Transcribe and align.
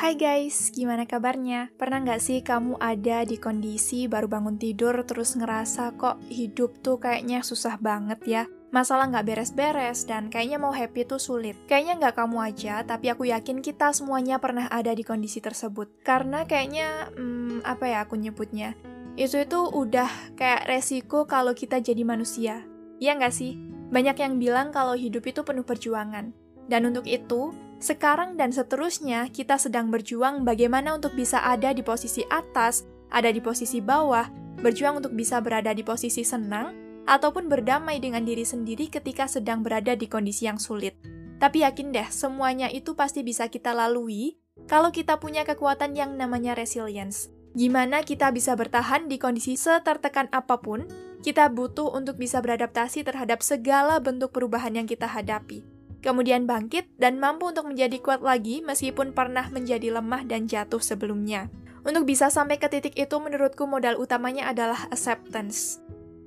Hai 0.00 0.16
guys, 0.16 0.72
gimana 0.72 1.04
kabarnya? 1.04 1.68
Pernah 1.76 2.00
nggak 2.00 2.24
sih 2.24 2.40
kamu 2.40 2.80
ada 2.80 3.20
di 3.28 3.36
kondisi 3.36 4.08
baru 4.08 4.32
bangun 4.32 4.56
tidur 4.56 4.96
terus 5.04 5.36
ngerasa 5.36 5.92
kok 6.00 6.24
hidup 6.32 6.80
tuh 6.80 6.96
kayaknya 6.96 7.44
susah 7.44 7.76
banget 7.76 8.16
ya? 8.24 8.42
Masalah 8.72 9.12
nggak 9.12 9.28
beres-beres 9.28 10.08
dan 10.08 10.32
kayaknya 10.32 10.56
mau 10.56 10.72
happy 10.72 11.04
tuh 11.04 11.20
sulit. 11.20 11.52
Kayaknya 11.68 12.00
nggak 12.00 12.16
kamu 12.16 12.38
aja, 12.40 12.80
tapi 12.80 13.12
aku 13.12 13.28
yakin 13.28 13.60
kita 13.60 13.92
semuanya 13.92 14.40
pernah 14.40 14.72
ada 14.72 14.96
di 14.96 15.04
kondisi 15.04 15.44
tersebut. 15.44 16.00
Karena 16.00 16.48
kayaknya, 16.48 17.12
hmm, 17.12 17.60
apa 17.68 17.84
ya 17.84 18.08
aku 18.08 18.16
nyebutnya? 18.16 18.72
Itu 19.20 19.36
itu 19.36 19.68
udah 19.68 20.32
kayak 20.32 20.64
resiko 20.64 21.28
kalau 21.28 21.52
kita 21.52 21.76
jadi 21.76 22.08
manusia. 22.08 22.64
Iya 23.04 23.20
nggak 23.20 23.36
sih? 23.36 23.52
Banyak 23.92 24.16
yang 24.16 24.40
bilang 24.40 24.72
kalau 24.72 24.96
hidup 24.96 25.28
itu 25.28 25.44
penuh 25.44 25.68
perjuangan. 25.68 26.32
Dan 26.72 26.88
untuk 26.88 27.04
itu, 27.04 27.52
sekarang 27.80 28.36
dan 28.36 28.52
seterusnya, 28.52 29.32
kita 29.32 29.56
sedang 29.56 29.88
berjuang 29.88 30.44
bagaimana 30.44 31.00
untuk 31.00 31.16
bisa 31.16 31.40
ada 31.40 31.72
di 31.72 31.80
posisi 31.80 32.20
atas, 32.28 32.84
ada 33.08 33.32
di 33.32 33.40
posisi 33.40 33.80
bawah, 33.80 34.28
berjuang 34.60 35.00
untuk 35.00 35.16
bisa 35.16 35.40
berada 35.40 35.72
di 35.72 35.80
posisi 35.80 36.20
senang, 36.20 36.76
ataupun 37.08 37.48
berdamai 37.48 37.96
dengan 37.96 38.20
diri 38.28 38.44
sendiri 38.44 38.92
ketika 38.92 39.24
sedang 39.24 39.64
berada 39.64 39.96
di 39.96 40.04
kondisi 40.04 40.44
yang 40.44 40.60
sulit. 40.60 40.92
Tapi 41.40 41.64
yakin 41.64 41.88
deh, 41.88 42.04
semuanya 42.12 42.68
itu 42.68 42.92
pasti 42.92 43.24
bisa 43.24 43.48
kita 43.48 43.72
lalui 43.72 44.36
kalau 44.68 44.92
kita 44.92 45.16
punya 45.16 45.48
kekuatan 45.48 45.96
yang 45.96 46.20
namanya 46.20 46.52
resilience. 46.52 47.32
Gimana 47.56 48.04
kita 48.04 48.28
bisa 48.28 48.52
bertahan 48.60 49.08
di 49.08 49.16
kondisi 49.16 49.56
setertekan 49.56 50.28
apa 50.36 50.60
pun, 50.60 50.84
kita 51.24 51.48
butuh 51.48 51.96
untuk 51.96 52.20
bisa 52.20 52.44
beradaptasi 52.44 53.08
terhadap 53.08 53.40
segala 53.40 53.96
bentuk 54.04 54.36
perubahan 54.36 54.76
yang 54.76 54.84
kita 54.84 55.08
hadapi 55.08 55.79
kemudian 56.00 56.48
bangkit 56.48 56.88
dan 56.96 57.20
mampu 57.20 57.52
untuk 57.52 57.68
menjadi 57.68 57.96
kuat 58.00 58.20
lagi 58.24 58.64
meskipun 58.64 59.12
pernah 59.12 59.48
menjadi 59.52 60.00
lemah 60.00 60.26
dan 60.28 60.48
jatuh 60.48 60.80
sebelumnya. 60.80 61.52
Untuk 61.80 62.04
bisa 62.04 62.28
sampai 62.28 62.60
ke 62.60 62.68
titik 62.68 62.92
itu 62.96 63.16
menurutku 63.16 63.64
modal 63.64 63.96
utamanya 63.96 64.52
adalah 64.52 64.88
acceptance. 64.92 65.80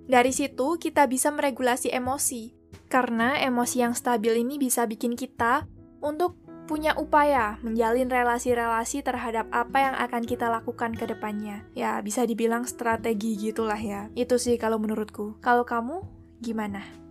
Dari 0.09 0.33
situ 0.33 0.81
kita 0.81 1.05
bisa 1.05 1.29
meregulasi 1.29 1.93
emosi, 1.93 2.51
karena 2.89 3.37
emosi 3.41 3.85
yang 3.85 3.93
stabil 3.93 4.41
ini 4.41 4.57
bisa 4.57 4.89
bikin 4.89 5.13
kita 5.13 5.69
untuk 6.01 6.37
punya 6.63 6.95
upaya 6.95 7.59
menjalin 7.59 8.07
relasi-relasi 8.07 9.03
terhadap 9.03 9.51
apa 9.51 9.77
yang 9.83 9.95
akan 9.99 10.23
kita 10.23 10.47
lakukan 10.47 10.95
ke 10.95 11.05
depannya. 11.05 11.67
Ya, 11.75 11.99
bisa 11.99 12.23
dibilang 12.23 12.63
strategi 12.65 13.35
gitulah 13.35 13.79
ya. 13.79 14.07
Itu 14.15 14.39
sih 14.39 14.55
kalau 14.55 14.79
menurutku. 14.79 15.37
Kalau 15.43 15.67
kamu, 15.67 16.01
gimana? 16.39 17.02